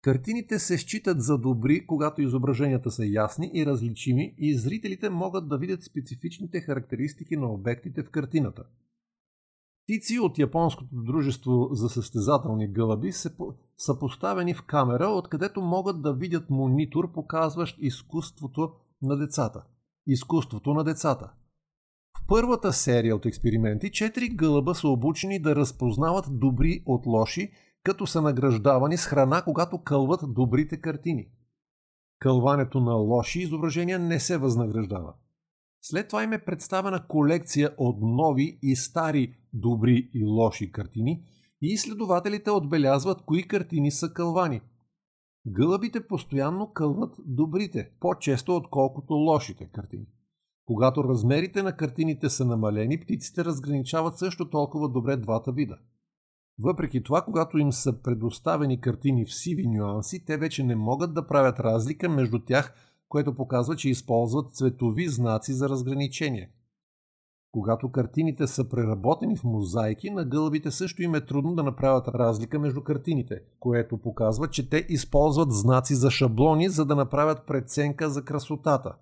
Картините 0.08 0.60
се 0.60 0.78
считат 0.78 1.22
за 1.22 1.38
добри, 1.38 1.86
когато 1.86 2.22
изображенията 2.22 2.92
са 2.92 3.06
ясни 3.06 3.52
и 3.54 3.66
различими 3.66 4.36
и 4.38 4.58
зрителите 4.58 5.10
могат 5.10 5.50
да 5.50 5.58
видят 5.58 5.84
специфичните 5.84 6.62
характеристики 6.62 7.38
на 7.38 7.52
обектите 7.52 8.04
в 8.04 8.10
картината. 8.10 8.64
Птици 9.88 10.20
от 10.20 10.40
японското 10.40 10.90
дружество 10.92 11.70
за 11.72 11.90
състезателни 11.90 12.68
гълъби 12.68 13.12
са 13.78 14.00
поставени 14.00 14.54
в 14.54 14.64
камера, 14.66 15.08
откъдето 15.08 15.62
могат 15.62 16.02
да 16.02 16.14
видят 16.14 16.50
монитор, 16.50 17.12
показващ 17.12 17.78
изкуството 17.80 18.72
на 19.02 19.18
децата. 19.18 19.64
Изкуството 20.08 20.74
на 20.74 20.84
децата. 20.84 21.32
В 22.18 22.28
първата 22.28 22.74
серия 22.74 23.16
от 23.16 23.26
експерименти 23.26 23.92
четири 23.92 24.30
гълъба 24.30 24.76
са 24.76 24.88
обучени 24.88 25.42
да 25.42 25.56
разпознават 25.56 26.26
добри 26.30 26.84
от 26.86 27.06
лоши 27.06 27.52
като 27.84 28.08
са 28.08 28.22
награждавани 28.22 28.98
с 28.98 29.06
храна, 29.06 29.42
когато 29.42 29.84
кълват 29.84 30.34
добрите 30.34 30.82
картини. 30.82 31.28
Кълването 32.20 32.80
на 32.80 32.94
лоши 32.94 33.40
изображения 33.40 34.00
не 34.00 34.20
се 34.20 34.38
възнаграждава. 34.38 35.14
След 35.90 36.08
това 36.08 36.24
им 36.24 36.34
е 36.34 36.46
представена 36.46 37.08
колекция 37.08 37.72
от 37.78 37.98
нови 38.02 38.60
и 38.62 38.76
стари 38.76 39.36
добри 39.54 40.10
и 40.14 40.24
лоши 40.24 40.72
картини 40.72 41.24
и 41.62 41.68
изследователите 41.68 42.52
отбелязват 42.52 43.22
кои 43.22 43.48
картини 43.48 43.92
са 43.92 44.14
кълвани. 44.14 44.62
Гълъбите 45.48 46.08
постоянно 46.08 46.74
кълват 46.74 47.16
добрите, 47.26 47.92
по-често 48.00 48.56
отколкото 48.56 49.14
лошите 49.14 49.70
картини. 49.74 50.06
Когато 50.66 51.04
размерите 51.04 51.64
на 51.64 51.76
картините 51.76 52.30
са 52.30 52.46
намалени, 52.46 53.00
птиците 53.00 53.46
разграничават 53.46 54.18
също 54.18 54.50
толкова 54.50 54.90
добре 54.90 55.18
двата 55.18 55.52
вида– 55.52 55.78
въпреки 56.60 57.04
това, 57.04 57.22
когато 57.22 57.58
им 57.58 57.72
са 57.72 58.02
предоставени 58.02 58.82
картини 58.82 59.26
в 59.26 59.34
сиви 59.34 59.68
нюанси, 59.68 60.26
те 60.26 60.38
вече 60.38 60.64
не 60.64 60.76
могат 60.76 61.14
да 61.14 61.28
правят 61.28 61.60
разлика 61.60 62.10
между 62.10 62.40
тях, 62.40 62.74
което 63.10 63.36
показва, 63.36 63.76
че 63.76 63.90
използват 63.90 64.56
цветови 64.56 65.08
знаци 65.08 65.54
за 65.54 65.70
разграничение. 65.70 66.52
Когато 67.52 67.92
картините 67.92 68.48
са 68.48 68.70
преработени 68.70 69.38
в 69.38 69.44
мозайки, 69.44 70.10
на 70.10 70.26
гълбите 70.26 70.72
също 70.72 71.04
им 71.04 71.16
е 71.16 71.26
трудно 71.26 71.56
да 71.56 71.64
направят 71.64 72.08
разлика 72.08 72.60
между 72.60 72.84
картините, 72.84 73.42
което 73.60 73.98
показва, 73.98 74.50
че 74.50 74.70
те 74.70 74.86
използват 74.90 75.52
знаци 75.52 75.96
за 75.96 76.12
шаблони, 76.12 76.70
за 76.70 76.86
да 76.86 76.96
направят 76.96 77.48
преценка 77.48 78.10
за 78.10 78.26
красотата. 78.26 78.96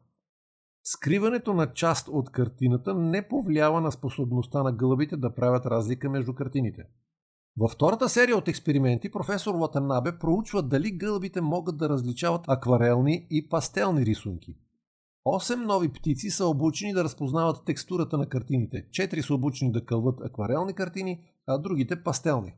Скриването 0.83 1.53
на 1.53 1.73
част 1.73 2.07
от 2.07 2.31
картината 2.31 2.93
не 2.93 3.27
повлиява 3.27 3.81
на 3.81 3.91
способността 3.91 4.63
на 4.63 4.71
гълбите 4.71 5.17
да 5.17 5.35
правят 5.35 5.65
разлика 5.65 6.09
между 6.09 6.35
картините. 6.35 6.83
Във 7.57 7.71
втората 7.71 8.09
серия 8.09 8.37
от 8.37 8.47
експерименти 8.47 9.11
професор 9.11 9.55
Латанабе 9.55 10.19
проучва 10.19 10.63
дали 10.63 10.91
гълбите 10.91 11.41
могат 11.41 11.77
да 11.77 11.89
различават 11.89 12.45
акварелни 12.47 13.27
и 13.29 13.49
пастелни 13.49 14.05
рисунки. 14.05 14.55
Осем 15.25 15.61
нови 15.61 15.93
птици 15.93 16.29
са 16.29 16.45
обучени 16.45 16.93
да 16.93 17.03
разпознават 17.03 17.65
текстурата 17.65 18.17
на 18.17 18.29
картините. 18.29 18.85
Четири 18.91 19.21
са 19.21 19.33
обучени 19.33 19.71
да 19.71 19.85
кълват 19.85 20.21
акварелни 20.21 20.73
картини, 20.73 21.23
а 21.47 21.57
другите 21.57 22.03
пастелни. 22.03 22.55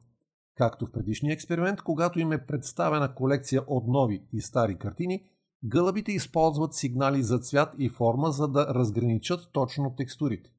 Както 0.55 0.85
в 0.85 0.91
предишния 0.91 1.33
експеримент, 1.33 1.81
когато 1.81 2.19
им 2.19 2.31
е 2.31 2.45
представена 2.45 3.15
колекция 3.15 3.63
от 3.67 3.87
нови 3.87 4.23
и 4.33 4.41
стари 4.41 4.77
картини, 4.77 5.23
гълъбите 5.63 6.11
използват 6.11 6.73
сигнали 6.73 7.23
за 7.23 7.39
цвят 7.39 7.75
и 7.77 7.89
форма, 7.89 8.31
за 8.31 8.47
да 8.47 8.73
разграничат 8.73 9.49
точно 9.51 9.95
текстурите. 9.97 10.49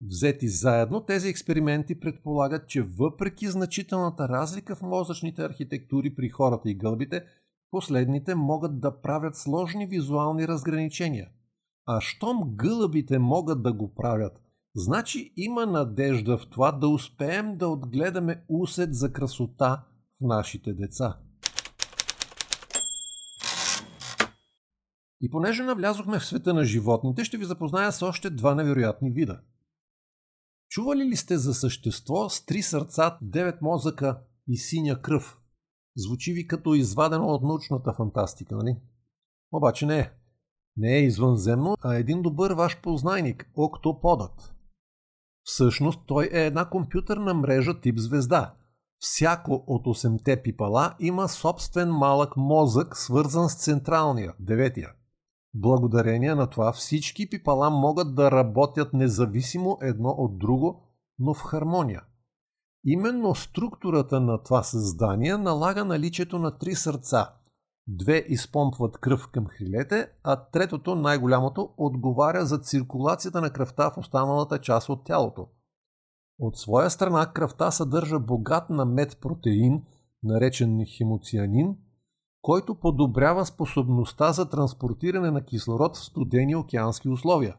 Взети 0.00 0.48
заедно, 0.48 1.00
тези 1.00 1.28
експерименти 1.28 2.00
предполагат, 2.00 2.68
че 2.68 2.82
въпреки 2.82 3.48
значителната 3.48 4.28
разлика 4.28 4.76
в 4.76 4.82
мозъчните 4.82 5.42
архитектури 5.42 6.14
при 6.14 6.28
хората 6.28 6.70
и 6.70 6.74
гълбите, 6.74 7.24
последните 7.70 8.34
могат 8.34 8.80
да 8.80 9.00
правят 9.00 9.36
сложни 9.36 9.86
визуални 9.86 10.48
разграничения. 10.48 11.28
А 11.86 12.00
щом 12.00 12.56
гълъбите 12.56 13.18
могат 13.18 13.62
да 13.62 13.72
го 13.72 13.94
правят, 13.94 14.40
значи 14.74 15.32
има 15.36 15.66
надежда 15.66 16.38
в 16.38 16.46
това 16.50 16.72
да 16.72 16.88
успеем 16.88 17.56
да 17.56 17.68
отгледаме 17.68 18.44
усет 18.48 18.94
за 18.94 19.12
красота 19.12 19.84
в 20.20 20.26
нашите 20.26 20.72
деца. 20.72 21.18
И 25.20 25.30
понеже 25.30 25.62
навлязохме 25.62 26.18
в 26.18 26.26
света 26.26 26.54
на 26.54 26.64
животните, 26.64 27.24
ще 27.24 27.36
ви 27.36 27.44
запозная 27.44 27.92
с 27.92 28.02
още 28.02 28.30
два 28.30 28.54
невероятни 28.54 29.10
вида– 29.10 29.40
Чували 30.76 31.04
ли 31.04 31.16
сте 31.16 31.38
за 31.38 31.54
същество 31.54 32.28
с 32.28 32.44
три 32.44 32.62
сърца, 32.62 33.18
девет 33.22 33.62
мозъка 33.62 34.20
и 34.48 34.56
синя 34.56 35.02
кръв? 35.02 35.38
Звучи 35.96 36.32
ви 36.32 36.46
като 36.46 36.74
извадено 36.74 37.26
от 37.26 37.42
научната 37.42 37.92
фантастика, 37.92 38.56
нали? 38.56 38.76
Обаче 39.52 39.86
не 39.86 39.98
е. 39.98 40.10
Не 40.76 40.96
е 40.96 41.02
извънземно, 41.02 41.76
а 41.80 41.94
един 41.94 42.22
добър 42.22 42.52
ваш 42.52 42.80
познайник– 42.80 43.50
октоподът. 43.54 44.54
Всъщност 45.42 46.00
той 46.06 46.28
е 46.32 46.46
една 46.46 46.68
компютърна 46.68 47.34
мрежа 47.34 47.80
тип 47.80 47.98
звезда. 47.98 48.54
Всяко 48.98 49.64
от 49.66 49.86
8-те 49.86 50.42
пипала 50.42 50.94
има 51.00 51.28
собствен 51.28 51.90
малък 51.90 52.36
мозък, 52.36 52.96
свързан 52.96 53.48
с 53.48 53.64
централния, 53.64 54.34
деветия. 54.40 54.92
Благодарение 55.58 56.34
на 56.34 56.46
това 56.46 56.72
всички 56.72 57.30
пипала 57.30 57.70
могат 57.70 58.14
да 58.14 58.30
работят 58.30 58.92
независимо 58.92 59.78
едно 59.82 60.08
от 60.08 60.38
друго, 60.38 60.82
но 61.18 61.34
в 61.34 61.40
хармония. 61.40 62.02
Именно 62.84 63.34
структурата 63.34 64.20
на 64.20 64.42
това 64.42 64.62
създание 64.62 65.36
налага 65.36 65.84
наличието 65.84 66.38
на 66.38 66.58
три 66.58 66.74
сърца. 66.74 67.34
Две 67.88 68.24
изпомпват 68.28 68.98
кръв 68.98 69.28
към 69.32 69.46
хрилете, 69.46 70.08
а 70.22 70.36
третото, 70.36 70.94
най-голямото, 70.94 71.70
отговаря 71.76 72.46
за 72.46 72.58
циркулацията 72.58 73.40
на 73.40 73.50
кръвта 73.50 73.90
в 73.90 73.98
останалата 73.98 74.60
част 74.60 74.88
от 74.88 75.04
тялото. 75.04 75.48
От 76.38 76.56
своя 76.56 76.90
страна 76.90 77.32
кръвта 77.32 77.70
съдържа 77.70 78.18
богат 78.18 78.70
на 78.70 78.84
мед 78.84 79.18
протеин, 79.20 79.82
наречен 80.22 80.84
хемоцианин, 80.96 81.76
който 82.46 82.74
подобрява 82.74 83.46
способността 83.46 84.32
за 84.32 84.50
транспортиране 84.50 85.30
на 85.30 85.44
кислород 85.44 85.96
в 85.96 86.04
студени 86.04 86.56
океански 86.56 87.08
условия. 87.08 87.56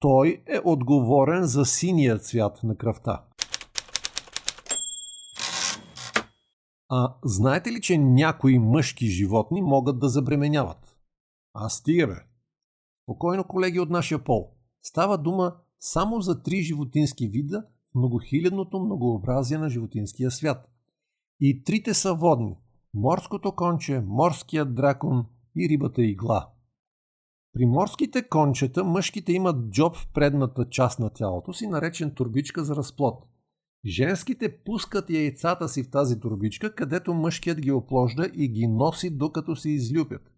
Той 0.00 0.42
е 0.46 0.60
отговорен 0.64 1.44
за 1.44 1.64
синия 1.64 2.18
цвят 2.18 2.62
на 2.62 2.76
кръвта. 2.76 3.24
А 6.88 7.14
знаете 7.24 7.72
ли, 7.72 7.80
че 7.80 7.98
някои 7.98 8.58
мъжки 8.58 9.06
животни 9.06 9.62
могат 9.62 9.98
да 9.98 10.08
забременяват? 10.08 10.96
А 11.54 11.68
стига! 11.68 12.22
Спокойно, 13.02 13.44
колеги 13.44 13.80
от 13.80 13.90
нашия 13.90 14.24
пол. 14.24 14.50
Става 14.82 15.18
дума 15.18 15.56
само 15.80 16.20
за 16.20 16.42
три 16.42 16.62
животински 16.62 17.28
вида 17.28 17.64
в 17.90 17.94
многохилядното 17.94 18.80
многообразие 18.80 19.58
на 19.58 19.68
животинския 19.68 20.30
свят. 20.30 20.70
И 21.40 21.64
трите 21.64 21.94
са 21.94 22.14
водни 22.14 22.56
морското 22.94 23.52
конче, 23.52 24.00
морският 24.06 24.74
дракон 24.74 25.26
и 25.56 25.68
рибата 25.68 26.04
игла. 26.04 26.48
При 27.52 27.66
морските 27.66 28.28
кончета 28.28 28.84
мъжките 28.84 29.32
имат 29.32 29.70
джоб 29.70 29.96
в 29.96 30.08
предната 30.14 30.68
част 30.68 30.98
на 30.98 31.10
тялото 31.10 31.52
си, 31.52 31.66
наречен 31.66 32.10
турбичка 32.10 32.64
за 32.64 32.76
разплод. 32.76 33.24
Женските 33.86 34.58
пускат 34.64 35.10
яйцата 35.10 35.68
си 35.68 35.82
в 35.82 35.90
тази 35.90 36.20
турбичка, 36.20 36.74
където 36.74 37.14
мъжкият 37.14 37.60
ги 37.60 37.72
опложда 37.72 38.30
и 38.34 38.48
ги 38.48 38.66
носи 38.66 39.10
докато 39.10 39.56
се 39.56 39.70
излюпят. 39.70 40.32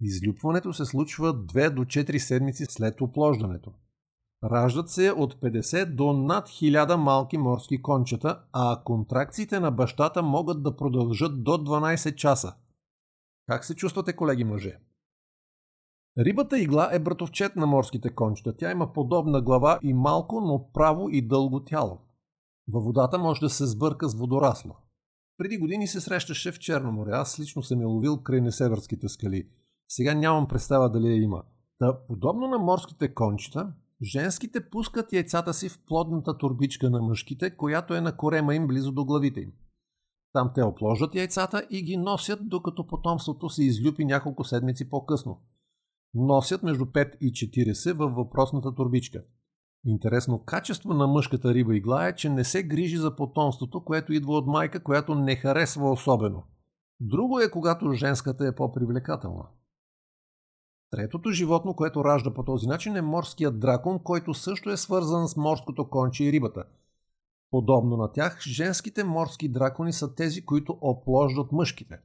Излюпването 0.00 0.72
се 0.72 0.84
случва 0.84 1.34
2 1.34 1.70
до 1.70 1.84
4 1.84 2.18
седмици 2.18 2.64
след 2.64 3.00
оплождането. 3.00 3.72
Раждат 4.44 4.90
се 4.90 5.12
от 5.12 5.34
50 5.34 5.94
до 5.94 6.12
над 6.12 6.48
1000 6.48 6.96
малки 6.96 7.38
морски 7.38 7.82
кончета, 7.82 8.40
а 8.52 8.82
контракциите 8.84 9.60
на 9.60 9.70
бащата 9.70 10.22
могат 10.22 10.62
да 10.62 10.76
продължат 10.76 11.44
до 11.44 11.50
12 11.50 12.14
часа. 12.14 12.54
Как 13.46 13.64
се 13.64 13.74
чувствате, 13.74 14.16
колеги 14.16 14.44
мъже? 14.44 14.78
Рибата 16.18 16.58
игла 16.58 16.88
е 16.92 16.98
братовчет 16.98 17.56
на 17.56 17.66
морските 17.66 18.14
кончета. 18.14 18.56
Тя 18.56 18.70
има 18.70 18.92
подобна 18.92 19.42
глава 19.42 19.78
и 19.82 19.94
малко, 19.94 20.40
но 20.40 20.70
право 20.72 21.08
и 21.08 21.28
дълго 21.28 21.64
тяло. 21.64 21.98
Във 22.68 22.84
водата 22.84 23.18
може 23.18 23.40
да 23.40 23.50
се 23.50 23.66
сбърка 23.66 24.08
с 24.08 24.14
водорасло. 24.14 24.76
Преди 25.38 25.58
години 25.58 25.86
се 25.86 26.00
срещаше 26.00 26.52
в 26.52 26.58
Черно 26.58 26.92
море. 26.92 27.10
Аз 27.12 27.40
лично 27.40 27.62
съм 27.62 27.80
я 27.80 27.88
ловил 27.88 28.22
край 28.22 28.40
Несеверските 28.40 29.08
скали. 29.08 29.48
Сега 29.88 30.14
нямам 30.14 30.48
представа 30.48 30.90
дали 30.90 31.08
я 31.08 31.22
има. 31.22 31.42
Та, 31.78 31.98
подобно 32.06 32.48
на 32.48 32.58
морските 32.58 33.14
кончета, 33.14 33.72
Женските 34.02 34.70
пускат 34.70 35.12
яйцата 35.12 35.54
си 35.54 35.68
в 35.68 35.78
плодната 35.86 36.38
турбичка 36.38 36.90
на 36.90 37.02
мъжките, 37.02 37.56
която 37.56 37.94
е 37.94 38.00
на 38.00 38.16
корема 38.16 38.54
им 38.54 38.66
близо 38.66 38.92
до 38.92 39.04
главите 39.04 39.40
им. 39.40 39.52
Там 40.32 40.50
те 40.54 40.62
опложат 40.62 41.14
яйцата 41.14 41.66
и 41.70 41.82
ги 41.82 41.96
носят, 41.96 42.48
докато 42.48 42.86
потомството 42.86 43.48
се 43.48 43.64
излюпи 43.64 44.04
няколко 44.04 44.44
седмици 44.44 44.90
по-късно. 44.90 45.40
Носят 46.14 46.62
между 46.62 46.84
5 46.84 47.16
и 47.20 47.32
40 47.32 47.92
във 47.92 48.14
въпросната 48.14 48.74
турбичка. 48.74 49.24
Интересно 49.84 50.44
качество 50.44 50.94
на 50.94 51.06
мъжката 51.06 51.54
риба 51.54 51.76
игла 51.76 52.08
е, 52.08 52.14
че 52.14 52.28
не 52.28 52.44
се 52.44 52.62
грижи 52.62 52.96
за 52.96 53.16
потомството, 53.16 53.84
което 53.84 54.12
идва 54.12 54.32
от 54.32 54.46
майка, 54.46 54.82
която 54.82 55.14
не 55.14 55.36
харесва 55.36 55.90
особено. 55.90 56.42
Друго 57.00 57.40
е, 57.40 57.50
когато 57.50 57.92
женската 57.92 58.46
е 58.46 58.54
по-привлекателна. 58.54 59.44
Третото 60.96 61.30
животно, 61.30 61.74
което 61.74 62.04
ражда 62.04 62.34
по 62.34 62.44
този 62.44 62.66
начин 62.66 62.96
е 62.96 63.02
морският 63.02 63.60
дракон, 63.60 63.98
който 63.98 64.34
също 64.34 64.70
е 64.70 64.76
свързан 64.76 65.28
с 65.28 65.36
морското 65.36 65.90
конче 65.90 66.24
и 66.24 66.32
рибата. 66.32 66.64
Подобно 67.50 67.96
на 67.96 68.12
тях, 68.12 68.40
женските 68.40 69.04
морски 69.04 69.48
дракони 69.48 69.92
са 69.92 70.14
тези, 70.14 70.44
които 70.44 70.78
оплождат 70.80 71.52
мъжките. 71.52 71.98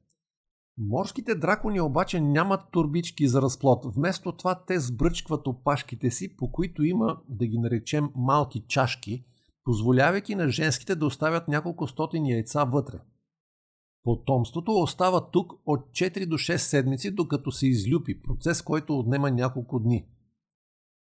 Морските 0.78 1.36
дракони 1.36 1.82
обаче 1.82 2.22
нямат 2.22 2.62
турбички 2.72 3.28
за 3.28 3.42
разплод. 3.42 3.86
Вместо 3.96 4.32
това 4.32 4.64
те 4.68 4.80
сбръчкват 4.80 5.48
опашките 5.48 6.12
си, 6.12 6.38
по 6.38 6.52
които 6.52 6.84
има, 6.84 7.18
да 7.30 7.48
ги 7.48 7.58
наречем, 7.58 8.10
малки 8.16 8.64
чашки, 8.68 9.26
позволявайки 9.64 10.36
на 10.36 10.50
женските 10.50 10.96
да 10.96 11.06
оставят 11.06 11.48
няколко 11.48 11.88
стотини 11.88 12.32
яйца 12.32 12.64
вътре. 12.64 13.00
Потомството 14.08 14.72
остава 14.72 15.30
тук 15.32 15.54
от 15.66 15.80
4 15.80 16.26
до 16.26 16.36
6 16.36 16.58
седмици, 16.58 17.12
докато 17.12 17.52
се 17.52 17.68
излюпи, 17.68 18.22
процес, 18.22 18.62
който 18.62 19.00
отнема 19.00 19.32
няколко 19.32 19.80
дни. 19.80 20.06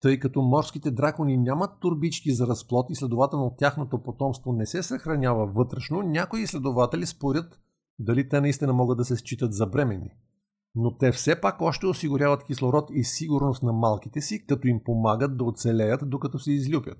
Тъй 0.03 0.19
като 0.19 0.43
морските 0.43 0.91
дракони 0.91 1.37
нямат 1.37 1.81
турбички 1.81 2.33
за 2.33 2.47
разплод 2.47 2.87
и 2.91 2.95
следователно 2.95 3.55
тяхното 3.59 4.03
потомство 4.03 4.53
не 4.53 4.67
се 4.67 4.83
съхранява 4.83 5.47
вътрешно, 5.47 6.03
някои 6.03 6.43
изследователи 6.43 7.07
спорят 7.07 7.61
дали 7.99 8.29
те 8.29 8.41
наистина 8.41 8.73
могат 8.73 8.99
да 8.99 9.05
се 9.05 9.17
считат 9.17 9.55
за 9.55 9.67
бремени. 9.67 10.11
Но 10.75 10.97
те 10.97 11.13
все 11.13 11.41
пак 11.41 11.63
още 11.63 11.87
осигуряват 11.87 12.45
кислород 12.45 12.91
и 12.93 13.05
сигурност 13.05 13.63
на 13.63 13.73
малките 13.73 14.21
си, 14.21 14.47
като 14.47 14.69
им 14.69 14.81
помагат 14.85 15.37
да 15.37 15.45
оцелеят 15.45 16.11
докато 16.11 16.39
се 16.39 16.53
излюпят. 16.53 16.99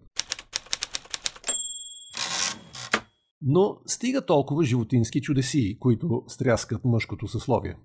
Но 3.47 3.81
стига 3.87 4.27
толкова 4.27 4.65
животински 4.65 5.21
чудеси, 5.21 5.79
които 5.81 6.25
стряскат 6.29 6.85
мъжкото 6.85 7.29
съсловие. 7.29 7.77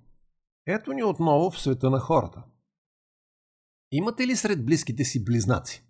Ето 0.68 0.94
ни 0.94 1.04
отново 1.04 1.52
в 1.52 1.60
света 1.60 1.90
на 1.90 2.00
хората. 2.00 2.44
Имате 3.92 4.28
ли 4.28 4.36
сред 4.36 4.66
близките 4.66 5.04
си 5.04 5.24
близнаци? 5.24 5.86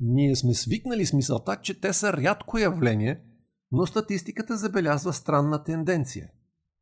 Ние 0.00 0.36
сме 0.36 0.54
свикнали 0.54 1.06
с 1.06 1.12
мисълта, 1.12 1.56
че 1.62 1.80
те 1.80 1.92
са 1.92 2.12
рядко 2.12 2.58
явление, 2.58 3.22
но 3.72 3.86
статистиката 3.86 4.56
забелязва 4.56 5.12
странна 5.12 5.64
тенденция. 5.64 6.30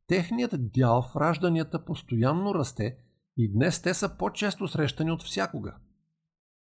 Техният 0.06 0.72
дял 0.72 1.02
в 1.02 1.16
ражданията 1.16 1.84
постоянно 1.84 2.54
расте 2.54 2.96
и 3.36 3.52
днес 3.52 3.82
те 3.82 3.94
са 3.94 4.16
по-често 4.18 4.68
срещани 4.68 5.12
от 5.12 5.22
всякога. 5.22 5.76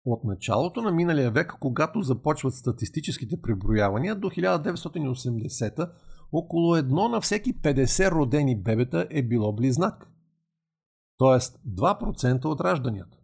От 0.05 0.23
началото 0.23 0.81
на 0.81 0.91
миналия 0.91 1.31
век, 1.31 1.53
когато 1.59 2.01
започват 2.01 2.53
статистическите 2.53 3.41
преброявания, 3.41 4.15
до 4.15 4.29
1980 4.29 5.91
около 6.31 6.75
едно 6.75 7.09
на 7.09 7.21
всеки 7.21 7.53
50 7.53 8.11
родени 8.11 8.61
бебета 8.61 9.07
е 9.09 9.23
било 9.23 9.53
близнак. 9.55 10.11
Тоест 11.17 11.59
2% 11.67 12.45
от 12.45 12.61
ражданията. 12.61 13.17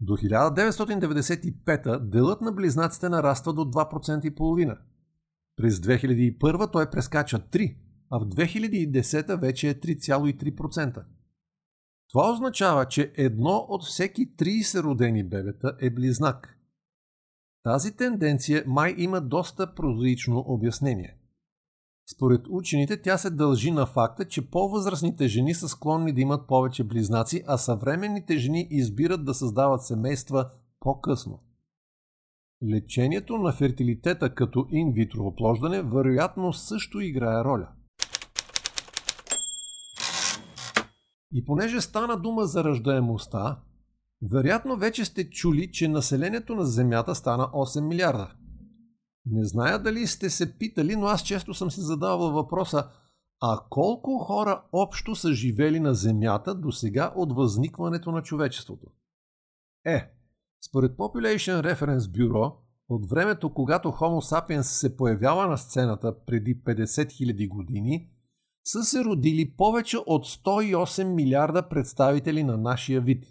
До 0.00 0.12
1995 0.12 1.98
делът 1.98 2.40
на 2.40 2.52
близнаците 2.52 3.08
нараства 3.08 3.52
до 3.52 3.64
2,5%. 3.64 4.78
През 5.56 5.74
2001 5.74 6.72
той 6.72 6.90
прескача 6.90 7.38
3, 7.38 7.76
а 8.10 8.18
в 8.18 8.22
2010 8.22 9.40
вече 9.40 9.68
е 9.68 9.74
3,3%. 9.74 11.04
Това 12.14 12.32
означава, 12.32 12.86
че 12.86 13.12
едно 13.16 13.66
от 13.68 13.84
всеки 13.84 14.36
30 14.36 14.82
родени 14.82 15.24
бебета 15.24 15.76
е 15.80 15.90
близнак. 15.90 16.58
Тази 17.62 17.96
тенденция 17.96 18.64
май 18.66 18.94
има 18.98 19.20
доста 19.20 19.74
прозаично 19.74 20.44
обяснение. 20.46 21.16
Според 22.14 22.46
учените 22.48 23.02
тя 23.02 23.18
се 23.18 23.30
дължи 23.30 23.70
на 23.70 23.86
факта, 23.86 24.24
че 24.24 24.50
по-възрастните 24.50 25.28
жени 25.28 25.54
са 25.54 25.68
склонни 25.68 26.12
да 26.12 26.20
имат 26.20 26.46
повече 26.46 26.84
близнаци, 26.84 27.42
а 27.46 27.58
съвременните 27.58 28.38
жени 28.38 28.68
избират 28.70 29.24
да 29.24 29.34
създават 29.34 29.82
семейства 29.82 30.50
по-късно. 30.80 31.42
Лечението 32.70 33.38
на 33.38 33.52
фертилитета 33.52 34.34
като 34.34 34.66
инвитро 34.70 35.26
оплождане 35.26 35.82
вероятно 35.82 36.52
също 36.52 37.00
играе 37.00 37.44
роля– 37.44 37.68
И 41.34 41.44
понеже 41.44 41.80
стана 41.80 42.16
дума 42.16 42.46
за 42.46 42.64
ръждаемостта, 42.64 43.60
вероятно 44.22 44.76
вече 44.76 45.04
сте 45.04 45.30
чули, 45.30 45.72
че 45.72 45.88
населението 45.88 46.54
на 46.54 46.64
Земята 46.64 47.14
стана 47.14 47.44
8 47.44 47.80
милиарда. 47.80 48.32
Не 49.26 49.44
зная 49.44 49.78
дали 49.78 50.06
сте 50.06 50.30
се 50.30 50.58
питали, 50.58 50.96
но 50.96 51.06
аз 51.06 51.22
често 51.22 51.54
съм 51.54 51.70
си 51.70 51.80
задавал 51.80 52.30
въпроса 52.30 52.88
а 53.46 53.60
колко 53.70 54.18
хора 54.18 54.62
общо 54.72 55.14
са 55.14 55.32
живели 55.32 55.80
на 55.80 55.94
Земята 55.94 56.54
до 56.54 56.72
сега 56.72 57.12
от 57.16 57.32
възникването 57.32 58.12
на 58.12 58.22
човечеството? 58.22 58.86
Е, 59.84 60.12
според 60.66 60.96
Population 60.96 61.74
Reference 61.74 61.98
Bureau, 61.98 62.54
от 62.88 63.10
времето, 63.10 63.54
когато 63.54 63.88
Homo 63.88 64.32
sapiens 64.32 64.62
се 64.62 64.96
появява 64.96 65.46
на 65.46 65.58
сцената 65.58 66.24
преди 66.26 66.62
50 66.62 66.84
000 66.84 67.48
години, 67.48 68.10
са 68.64 68.82
се 68.82 69.04
родили 69.04 69.50
повече 69.50 69.98
от 69.98 70.26
108 70.26 71.04
милиарда 71.04 71.68
представители 71.68 72.44
на 72.44 72.56
нашия 72.56 73.00
вид. 73.00 73.24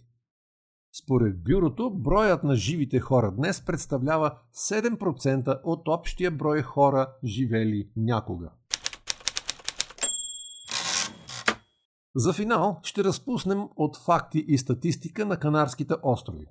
Според 1.03 1.43
бюрото, 1.43 1.89
броят 1.89 2.43
на 2.43 2.55
живите 2.55 2.99
хора 2.99 3.31
днес 3.31 3.65
представлява 3.65 4.37
7% 4.55 5.61
от 5.63 5.87
общия 5.87 6.31
брой 6.31 6.61
хора, 6.61 7.13
живели 7.23 7.89
някога. 7.95 8.51
За 12.15 12.33
финал 12.33 12.79
ще 12.83 13.03
разпуснем 13.03 13.67
от 13.75 13.97
факти 13.97 14.45
и 14.47 14.57
статистика 14.57 15.25
на 15.25 15.37
Канарските 15.37 15.93
острови. 16.03 16.45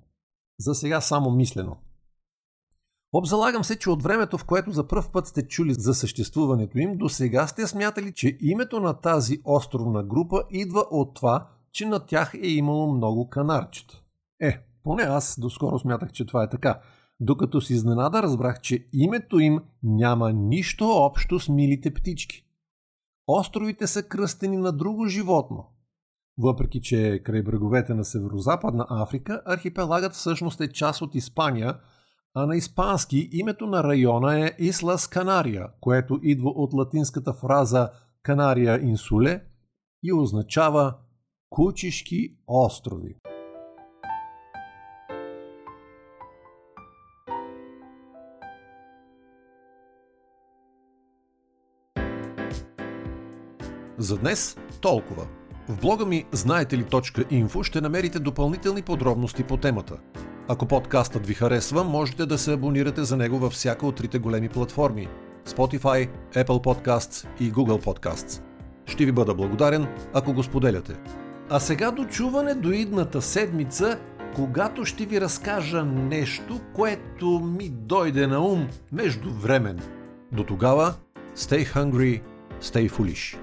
За 0.58 0.74
сега 0.74 1.00
само 1.00 1.30
мислено– 1.30 1.76
Обзалагам 3.14 3.64
се, 3.64 3.78
че 3.78 3.90
от 3.90 4.02
времето, 4.02 4.38
в 4.38 4.44
което 4.44 4.70
за 4.70 4.88
пръв 4.88 5.10
път 5.10 5.26
сте 5.26 5.48
чули 5.48 5.74
за 5.74 5.94
съществуването 5.94 6.78
им, 6.78 6.96
до 6.96 7.08
сега 7.08 7.46
сте 7.46 7.66
смятали, 7.66 8.12
че 8.12 8.38
името 8.40 8.80
на 8.80 8.94
тази 8.94 9.40
островна 9.44 10.02
група 10.02 10.42
идва 10.50 10.80
от 10.90 11.14
това, 11.14 11.48
че 11.72 11.86
на 11.86 12.06
тях 12.06 12.34
е 12.34 12.48
имало 12.48 12.92
много 12.92 13.28
канарчета. 13.28 14.02
Е, 14.40 14.58
поне 14.84 15.02
аз 15.02 15.40
доскоро 15.40 15.78
смятах, 15.78 16.12
че 16.12 16.26
това 16.26 16.42
е 16.42 16.50
така. 16.50 16.80
Докато 17.20 17.60
с 17.60 17.70
изненада 17.70 18.22
разбрах, 18.22 18.60
че 18.60 18.86
името 18.92 19.38
им 19.38 19.60
няма 19.82 20.32
нищо 20.32 20.90
общо 20.90 21.40
с 21.40 21.48
милите 21.48 21.94
птички. 21.94 22.44
Островите 23.26 23.86
са 23.86 24.02
кръстени 24.02 24.56
на 24.56 24.72
друго 24.72 25.06
животно. 25.06 25.66
Въпреки, 26.38 26.80
че 26.80 27.22
край 27.24 27.42
бреговете 27.42 27.94
на 27.94 28.04
северо-западна 28.04 28.86
Африка, 28.90 29.42
архипелагът 29.46 30.12
всъщност 30.12 30.60
е 30.60 30.72
част 30.72 31.02
от 31.02 31.14
Испания– 31.14 31.78
а 32.34 32.46
на 32.46 32.56
испански 32.56 33.28
името 33.32 33.66
на 33.66 33.84
района 33.84 34.46
е 34.46 34.52
Ислас 34.58 35.06
Канария, 35.08 35.68
което 35.80 36.20
идва 36.22 36.50
от 36.50 36.72
латинската 36.72 37.32
фраза 37.32 37.90
Канария 38.22 38.80
инсуле 38.82 39.44
и 40.02 40.12
означава 40.12 40.94
Кучишки 41.50 42.36
острови. 42.46 43.16
За 53.98 54.16
днес 54.18 54.56
толкова. 54.80 55.26
В 55.68 55.80
блога 55.80 56.06
ми 56.06 56.24
знаете 56.32 56.78
ли 56.78 56.84
.info 56.84 57.62
ще 57.62 57.80
намерите 57.80 58.18
допълнителни 58.18 58.82
подробности 58.82 59.44
по 59.44 59.56
темата– 59.56 59.98
ако 60.48 60.66
подкастът 60.66 61.26
ви 61.26 61.34
харесва, 61.34 61.84
можете 61.84 62.26
да 62.26 62.38
се 62.38 62.52
абонирате 62.52 63.04
за 63.04 63.16
него 63.16 63.38
във 63.38 63.52
всяка 63.52 63.86
от 63.86 63.96
трите 63.96 64.18
големи 64.18 64.48
платформи 64.48 65.08
Spotify, 65.46 66.08
Apple 66.34 66.44
Podcasts 66.44 67.26
и 67.40 67.52
Google 67.52 67.84
Podcasts. 67.84 68.42
Ще 68.86 69.04
ви 69.04 69.12
бъда 69.12 69.34
благодарен, 69.34 69.86
ако 70.14 70.32
го 70.32 70.42
споделяте. 70.42 70.96
А 71.50 71.60
сега 71.60 71.90
до 71.90 72.04
чуване 72.04 72.54
до 72.54 72.70
идната 72.70 73.22
седмица, 73.22 73.98
когато 74.34 74.84
ще 74.84 75.06
ви 75.06 75.20
разкажа 75.20 75.84
нещо, 75.84 76.60
което 76.74 77.40
ми 77.40 77.68
дойде 77.68 78.26
на 78.26 78.40
ум 78.40 78.68
междувремен. 78.92 79.80
До 80.32 80.44
тогава, 80.44 80.94
stay 81.36 81.74
hungry, 81.74 82.22
stay 82.60 82.90
foolish. 82.90 83.41